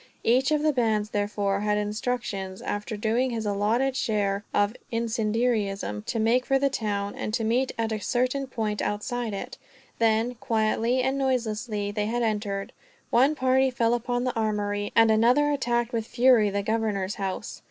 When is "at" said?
7.77-7.91